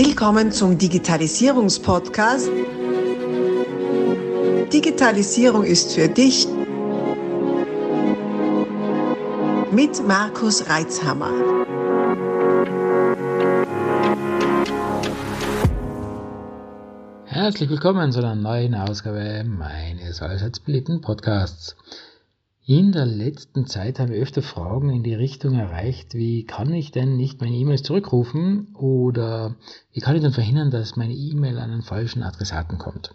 [0.00, 2.48] Willkommen zum Digitalisierungspodcast.
[4.72, 6.46] Digitalisierung ist für dich
[9.72, 11.32] mit Markus Reitzhammer.
[17.24, 21.74] Herzlich willkommen zu einer neuen Ausgabe meines allseits beliebten Podcasts.
[22.68, 26.90] In der letzten Zeit haben wir öfter Fragen in die Richtung erreicht, wie kann ich
[26.90, 29.56] denn nicht meine E-Mails zurückrufen oder
[29.94, 33.12] wie kann ich denn verhindern, dass meine E-Mail an einen falschen Adressaten kommt.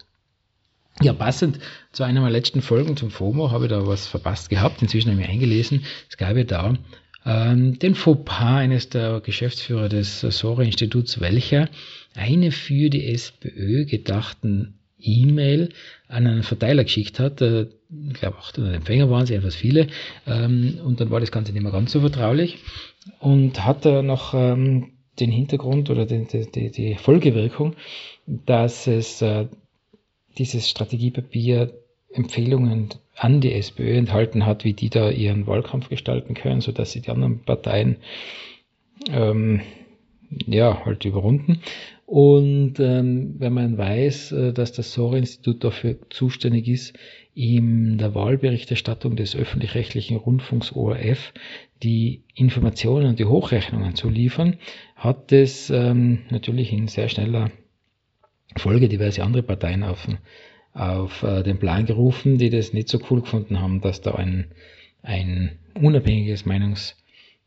[1.03, 1.59] Ja, passend
[1.91, 4.81] zu einer meiner letzten Folgen zum FOMO habe ich da was verpasst gehabt.
[4.81, 5.85] Inzwischen habe ich eingelesen.
[6.09, 6.73] Es gab ja da
[7.23, 11.69] ähm, den Fauxpas eines der Geschäftsführer des SORA-Instituts, welcher
[12.15, 15.69] eine für die SPÖ gedachten E-Mail
[16.07, 17.41] an einen Verteiler geschickt hat.
[17.41, 17.67] Äh,
[18.09, 19.87] ich glaube 800 Empfänger waren es, etwas viele.
[20.25, 22.59] Ähm, und dann war das Ganze nicht mehr ganz so vertraulich.
[23.19, 27.75] Und hat er noch ähm, den Hintergrund oder die, die, die Folgewirkung,
[28.25, 29.47] dass es äh,
[30.37, 31.73] dieses Strategiepapier
[32.11, 37.01] Empfehlungen an die SPÖ enthalten hat, wie die da ihren Wahlkampf gestalten können, sodass sie
[37.01, 37.97] die anderen Parteien
[39.09, 39.61] ähm,
[40.47, 41.59] ja, halt überrunden.
[42.05, 46.93] Und ähm, wenn man weiß, äh, dass das SORA-Institut dafür zuständig ist,
[47.33, 51.33] in der Wahlberichterstattung des öffentlich-rechtlichen Rundfunks ORF
[51.81, 54.57] die Informationen und die Hochrechnungen zu liefern,
[54.95, 57.51] hat es ähm, natürlich in sehr schneller
[58.55, 60.07] Folge diverse andere Parteien auf,
[60.73, 64.51] auf äh, den Plan gerufen, die das nicht so cool gefunden haben, dass da ein,
[65.01, 66.95] ein unabhängiges Meinungs-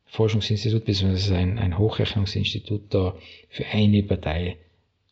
[0.07, 1.35] Forschungsinstitut bzw.
[1.35, 3.15] Ein, ein Hochrechnungsinstitut da
[3.49, 4.57] für eine Partei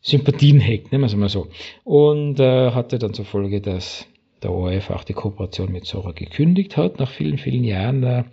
[0.01, 1.49] Sympathien hegt, nehmen wir es mal so.
[1.83, 4.07] Und äh, hatte dann zur Folge, dass
[4.43, 8.25] der ORF auch die Kooperation mit Sora gekündigt hat, nach vielen, vielen Jahren äh,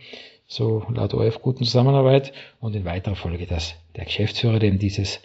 [0.47, 5.21] so laut ORF guten Zusammenarbeit und in weiterer Folge, dass der Geschäftsführer, dem dieses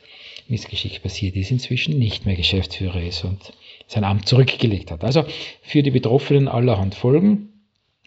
[0.46, 3.52] Missgeschick passiert ist, inzwischen nicht mehr Geschäftsführer ist und
[3.88, 5.02] sein Amt zurückgelegt hat.
[5.02, 5.24] Also
[5.62, 7.55] für die Betroffenen allerhand Folgen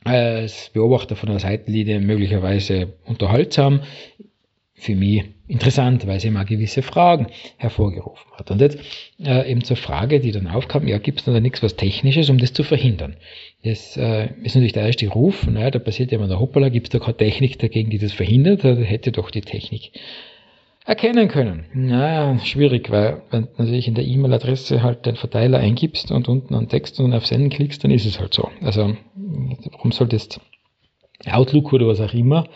[0.04, 3.82] als Beobachter von der Seitenlinie möglicherweise unterhaltsam,
[4.80, 7.28] für mich interessant, weil sie mal gewisse Fragen
[7.58, 8.50] hervorgerufen hat.
[8.50, 8.80] Und jetzt
[9.22, 12.38] äh, eben zur Frage, die dann aufkam, ja, gibt es da nichts was Technisches, um
[12.38, 13.18] das zu verhindern?
[13.64, 16.88] Das äh, ist natürlich der erste Ruf, naja, da passiert ja immer der Hoppala, gibt
[16.88, 18.64] es da keine Technik dagegen, die das verhindert?
[18.64, 19.92] Da hätte doch die Technik
[20.90, 21.66] erkennen können.
[21.72, 26.56] Naja, schwierig, weil wenn du natürlich in der E-Mail-Adresse halt den Verteiler eingibst und unten
[26.56, 28.50] einen Text und auf Senden klickst, dann ist es halt so.
[28.64, 28.96] Also
[29.72, 30.40] warum soll das
[31.30, 32.48] Outlook oder was auch immer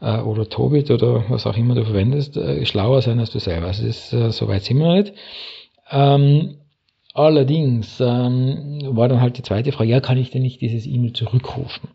[0.00, 3.68] äh, oder Tobit oder was auch immer du verwendest, äh, schlauer sein als du selber.
[3.68, 5.12] Also das ist, äh, so weit sind wir nicht.
[5.92, 6.56] Ähm,
[7.14, 11.12] allerdings ähm, war dann halt die zweite Frage, ja, kann ich denn nicht dieses E-Mail
[11.12, 11.90] zurückrufen?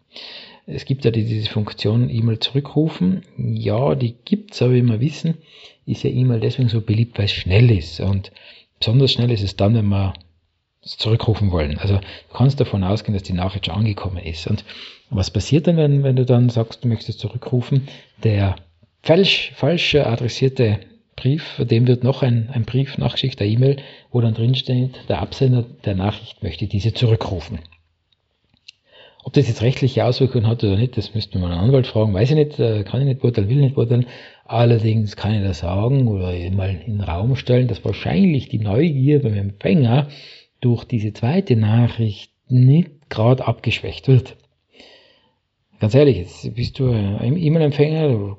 [0.66, 3.24] Es gibt ja diese Funktion E-Mail zurückrufen.
[3.38, 5.38] Ja, die gibt's, aber wie wir wissen,
[5.85, 8.00] ist ja E-Mail deswegen so beliebt, weil es schnell ist.
[8.00, 8.31] Und
[8.79, 10.13] besonders schnell ist es dann, wenn wir
[10.81, 11.78] es zurückrufen wollen.
[11.78, 14.47] Also du kannst davon ausgehen, dass die Nachricht schon angekommen ist.
[14.47, 14.63] Und
[15.09, 17.88] was passiert dann, wenn, wenn du dann sagst, du möchtest zurückrufen?
[18.23, 18.56] Der
[19.02, 20.79] falsch, falsch adressierte
[21.16, 23.78] Brief, dem wird noch ein, ein Brief nachgeschickt, der E-Mail,
[24.12, 27.59] wo dann drin steht, der Absender der Nachricht möchte diese zurückrufen.
[29.23, 32.31] Ob das jetzt rechtliche Auswirkungen hat oder nicht, das müsste man einen Anwalt fragen, weiß
[32.31, 34.06] ich nicht, äh, kann ich nicht beurteilen, will ich nicht beurteilen.
[34.45, 39.22] Allerdings kann ich da sagen oder mal in den Raum stellen, dass wahrscheinlich die Neugier
[39.22, 40.09] beim Empfänger
[40.59, 44.35] durch diese zweite Nachricht nicht gerade abgeschwächt wird.
[45.79, 48.38] Ganz ehrlich, jetzt bist du ein E-Mail-Empfänger, du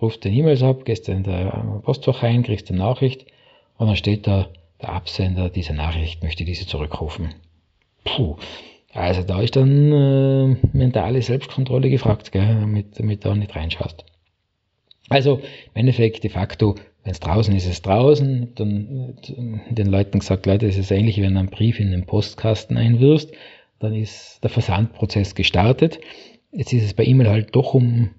[0.00, 3.26] rufst den E-Mails ab, gehst in der Postfach rein, kriegst eine Nachricht
[3.76, 4.48] und dann steht da,
[4.80, 7.34] der Absender dieser Nachricht möchte diese zurückrufen.
[8.04, 8.36] Puh,
[8.92, 14.04] also da ist dann äh, mentale Selbstkontrolle gefragt, gell, damit, damit du da nicht reinschaust.
[15.08, 18.54] Also im Endeffekt de facto, wenn es draußen ist, ist es draußen.
[18.54, 22.04] Dann äh, den Leuten gesagt, Leute, es ist ähnlich, wenn du einen Brief in den
[22.04, 23.32] Postkasten einwirfst,
[23.78, 25.98] dann ist der Versandprozess gestartet.
[26.52, 28.10] Jetzt ist es bei E-Mail halt doch um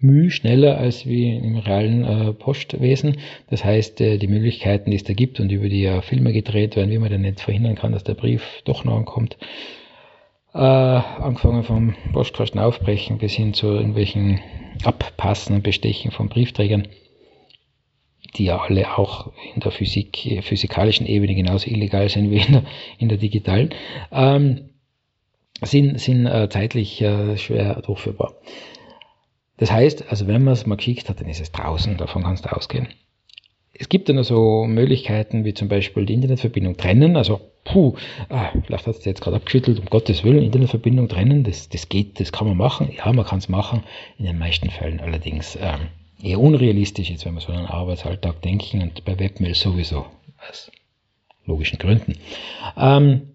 [0.00, 3.18] Mühe schneller als wie im realen äh, Postwesen.
[3.50, 6.76] Das heißt, äh, die Möglichkeiten, die es da gibt und über die ja Filme gedreht
[6.76, 9.36] werden, wie man denn nicht verhindern kann, dass der Brief doch noch ankommt.
[10.54, 14.40] Äh, angefangen vom Postkasten aufbrechen bis hin zu irgendwelchen
[14.84, 16.88] Abpassen und Bestechen von Briefträgern,
[18.36, 22.64] die ja alle auch in der Physik, physikalischen Ebene genauso illegal sind wie in der,
[22.98, 23.70] in der digitalen,
[24.12, 24.70] ähm,
[25.62, 28.34] sind, sind äh, zeitlich äh, schwer durchführbar.
[29.58, 32.46] Das heißt, also wenn man es mal geschickt hat, dann ist es draußen, davon kannst
[32.46, 32.88] du ausgehen.
[33.74, 37.16] Es gibt dann also Möglichkeiten, wie zum Beispiel die Internetverbindung trennen.
[37.16, 37.94] Also, puh,
[38.28, 42.18] ah, vielleicht hat es jetzt gerade abgeschüttelt, um Gottes Willen, Internetverbindung trennen, das, das geht,
[42.18, 42.90] das kann man machen.
[42.96, 43.84] Ja, man kann es machen,
[44.18, 45.88] in den meisten Fällen allerdings ähm,
[46.22, 50.06] eher unrealistisch, jetzt wenn wir so an den Arbeitsalltag denken und bei Webmail sowieso,
[50.48, 50.72] aus
[51.46, 52.16] logischen Gründen.
[52.76, 53.34] Ähm,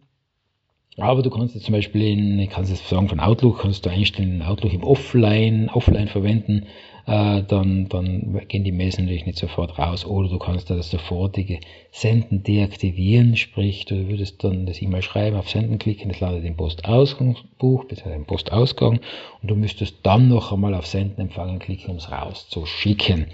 [0.98, 3.86] aber du kannst jetzt zum Beispiel in, ich kann es jetzt sagen, von Outlook kannst
[3.86, 6.68] du einstellen, Outlook im Offline, Offline verwenden,
[7.06, 10.06] äh, dann, dann gehen die Mails natürlich nicht sofort raus.
[10.06, 11.60] Oder du kannst da das sofortige
[11.92, 16.56] Senden deaktivieren, sprich, du würdest dann das E-Mail schreiben, auf Senden klicken, das landet im
[16.56, 18.14] Postausgangsbuch, bzw.
[18.14, 19.00] im Postausgang,
[19.42, 23.28] und du müsstest dann noch einmal auf Senden empfangen klicken, um es rauszuschicken.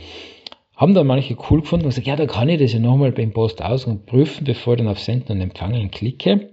[0.75, 3.33] Haben da manche cool gefunden und gesagt, ja, da kann ich das ja nochmal beim
[3.33, 6.51] Postausgang prüfen, bevor ich dann auf Senden und Empfangen klicke.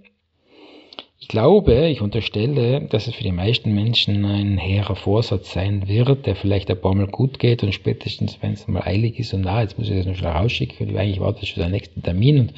[1.18, 6.26] Ich glaube, ich unterstelle, dass es für die meisten Menschen ein hehrer Vorsatz sein wird,
[6.26, 9.40] der vielleicht ein paar Mal gut geht und spätestens, wenn es mal eilig ist und
[9.40, 12.40] na, jetzt muss ich das noch schnell rausschicken, weil eigentlich wartet schon der nächste Termin
[12.40, 12.54] und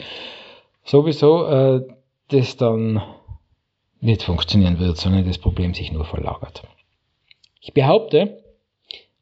[0.85, 1.83] sowieso äh,
[2.29, 3.01] das dann
[4.01, 6.63] nicht funktionieren wird, sondern das Problem sich nur verlagert.
[7.61, 8.43] Ich behaupte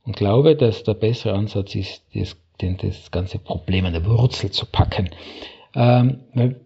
[0.05, 4.65] und glaube, dass der bessere Ansatz ist, das, das ganze Problem an der Wurzel zu
[4.65, 5.11] packen.
[5.75, 6.61] Ähm, weil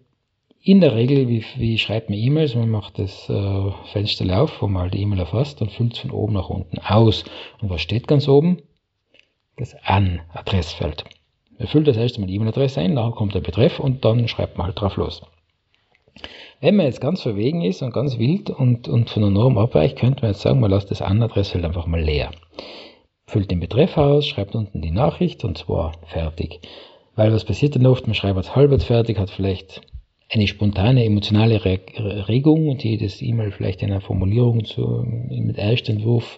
[0.63, 2.55] in der Regel, wie, wie schreibt man E-Mails?
[2.55, 5.99] Man macht das äh, Fenster auf, wo man halt die E-Mail erfasst und füllt es
[5.99, 7.23] von oben nach unten aus.
[7.61, 8.61] Und was steht ganz oben?
[9.57, 11.03] Das An-Adressfeld.
[11.57, 14.57] Man füllt das erste Mal die E-Mail-Adresse ein, nachher kommt der Betreff und dann schreibt
[14.57, 15.23] man halt drauf los.
[16.59, 19.97] Wenn man jetzt ganz verwegen ist und ganz wild und, und von der Norm abweicht,
[19.97, 22.31] könnte man jetzt sagen, man lässt das An-Adressfeld einfach mal leer.
[23.25, 26.59] Füllt den Betreff aus, schreibt unten die Nachricht und zwar fertig.
[27.15, 28.05] Weil was passiert dann oft?
[28.05, 29.81] Man schreibt als halbert fertig, hat vielleicht
[30.33, 36.37] eine spontane emotionale Regung, die das E-Mail vielleicht in einer Formulierung zu, mit Erstentwurf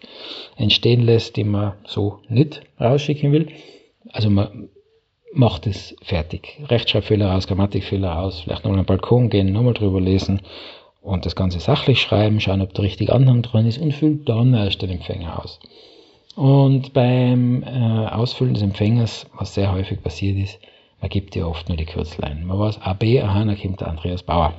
[0.56, 3.50] entstehen lässt, die man so nicht rausschicken will.
[4.10, 4.70] Also man
[5.32, 6.60] macht es fertig.
[6.70, 10.42] Rechtschreibfehler raus, Grammatikfehler raus, vielleicht nochmal am Balkon gehen, nochmal drüber lesen
[11.02, 14.56] und das Ganze sachlich schreiben, schauen, ob der richtige Anhang dran ist und füllt dann
[14.56, 15.60] erst den Empfänger aus.
[16.36, 17.68] Und beim äh,
[18.08, 20.60] Ausfüllen des Empfängers, was sehr häufig passiert ist,
[21.04, 22.46] man gibt ja oft nur die Kürzel ein.
[22.46, 24.54] Man weiß AB, aha, da kommt der Andreas Bauer.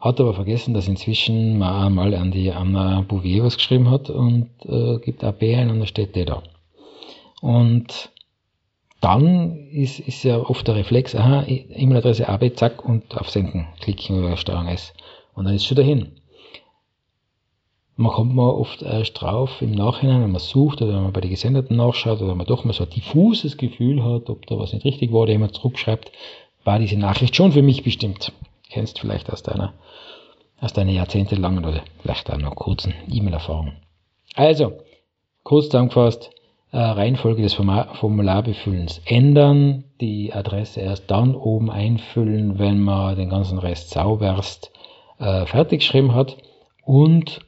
[0.00, 4.48] Hat aber vergessen, dass inzwischen man einmal an die Anna Bouvier was geschrieben hat und
[4.64, 6.42] äh, gibt AB ein und da steht der da.
[7.42, 8.08] Und
[9.02, 14.24] dann ist, ist ja oft der Reflex, aha, E-Mail-Adresse AB, zack, und auf Senden klicken
[14.24, 14.94] oder Steuerung S.
[15.34, 16.17] Und dann ist es schon dahin
[17.98, 21.20] man kommt mal oft erst drauf im Nachhinein, wenn man sucht oder wenn man bei
[21.20, 24.56] den Gesendeten nachschaut oder wenn man doch mal so ein diffuses Gefühl hat, ob da
[24.56, 26.12] was nicht richtig war oder jemand zurückschreibt,
[26.62, 28.32] war diese Nachricht schon für mich bestimmt.
[28.70, 29.74] Kennst vielleicht aus deiner,
[30.60, 33.72] aus deiner jahrzehntelangen oder vielleicht auch noch kurzen E-Mail-Erfahrung.
[34.36, 34.74] Also,
[35.42, 36.30] kurz zusammengefasst,
[36.70, 43.58] äh, Reihenfolge des Formularbefüllens ändern, die Adresse erst dann oben einfüllen, wenn man den ganzen
[43.58, 44.70] Rest sauberst
[45.18, 46.36] äh, fertig geschrieben hat
[46.84, 47.40] und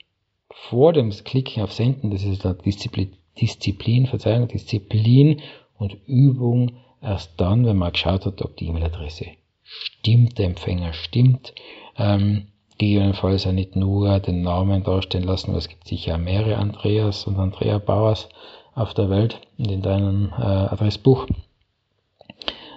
[0.52, 5.41] vor dem Klicken auf Senden, das ist Disziplin, Disziplin, Verzeihung, Disziplin
[5.79, 9.26] und Übung erst dann, wenn man geschaut hat, ob die E-Mail-Adresse
[9.62, 11.55] stimmt, der Empfänger stimmt.
[11.97, 12.49] Ähm,
[12.79, 17.37] gegebenenfalls ja nicht nur den Namen darstellen lassen, weil es gibt sicher mehrere Andreas und
[17.37, 18.29] Andrea Bauers
[18.75, 21.26] auf der Welt und in deinem äh, Adressbuch.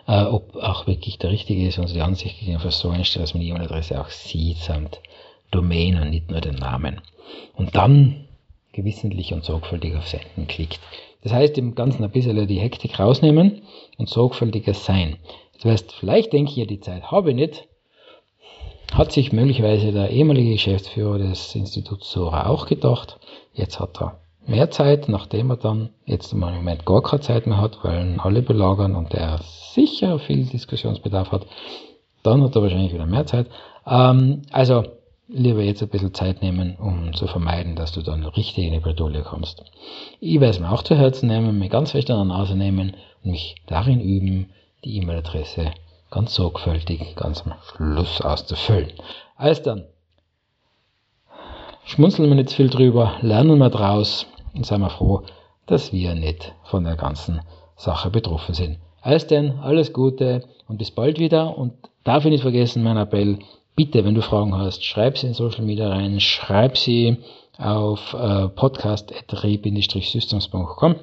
[0.05, 3.33] Äh, ob auch wirklich der richtige ist und also die Ansicht gegebenenfalls so einstellt, dass
[3.33, 4.99] man die E-Mail-Adresse auch sieht samt
[5.53, 7.01] Domain und nicht nur den Namen
[7.55, 8.25] und dann
[8.73, 10.79] gewissentlich und sorgfältig auf Senden klickt.
[11.21, 13.61] Das heißt, im Ganzen ein bisschen die Hektik rausnehmen
[13.97, 15.17] und sorgfältiger sein.
[15.53, 17.67] Das heißt, vielleicht denke ich ja, die Zeit habe ich nicht.
[18.93, 23.17] Hat sich möglicherweise der ehemalige Geschäftsführer des Instituts Sora auch gedacht.
[23.53, 27.61] Jetzt hat er mehr Zeit, nachdem er dann jetzt im Moment gar keine Zeit mehr
[27.61, 29.39] hat, weil alle belagern und er
[29.73, 31.47] sicher viel Diskussionsbedarf hat.
[32.23, 33.47] Dann hat er wahrscheinlich wieder mehr Zeit.
[33.87, 34.83] Ähm, also
[35.33, 38.79] lieber jetzt ein bisschen Zeit nehmen, um zu vermeiden, dass du dann richtig in die
[38.79, 39.63] Bredouille kommst.
[40.19, 42.95] Ich werde es mir auch zu Herzen nehmen, mir ganz fest an der Nase nehmen
[43.23, 44.51] und mich darin üben,
[44.85, 45.71] die E-Mail-Adresse
[46.11, 48.93] ganz sorgfältig, ganz am Schluss auszufüllen.
[49.35, 49.85] Alles dann.
[51.85, 55.23] Schmunzeln wir nicht viel drüber, lernen wir draus und seien wir froh,
[55.65, 57.41] dass wir nicht von der ganzen
[57.75, 58.77] Sache betroffen sind.
[59.01, 61.73] Alles denn, alles Gute und bis bald wieder und
[62.03, 63.39] darf ich nicht vergessen, mein Appell,
[63.75, 67.17] bitte, wenn du Fragen hast, schreib sie in Social Media rein, schreib sie
[67.57, 70.95] auf äh, podcast.re-systems.com.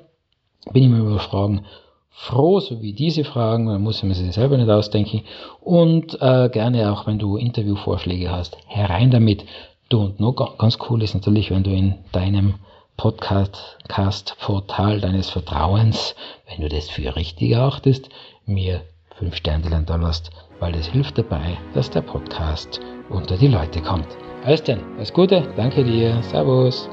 [0.72, 1.64] Bin immer über Fragen
[2.10, 5.22] froh, so wie diese Fragen, man muss man sich selber nicht ausdenken.
[5.60, 9.46] Und äh, gerne auch, wenn du Interviewvorschläge hast, herein damit.
[9.88, 12.56] Du und noch ganz cool ist natürlich, wenn du in deinem
[12.96, 16.14] Podcast-Portal deines Vertrauens,
[16.48, 18.10] wenn du das für richtig erachtest,
[18.44, 18.82] mir
[19.20, 24.06] fünf Sterne da lässt weil es hilft dabei, dass der Podcast unter die Leute kommt.
[24.44, 26.88] Alles denn, alles Gute, danke dir, Servus.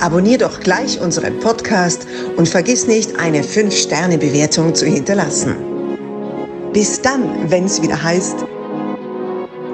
[0.00, 2.06] Abonnier doch gleich unseren Podcast
[2.36, 5.56] und vergiss nicht, eine 5-Sterne-Bewertung zu hinterlassen.
[6.72, 8.44] Bis dann, wenn es wieder heißt,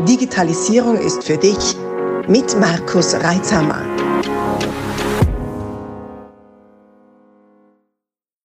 [0.06, 1.76] Digitalisierung ist für dich
[2.28, 3.82] mit Markus Reitzhammer.